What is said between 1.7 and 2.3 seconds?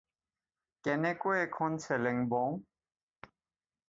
চেলেং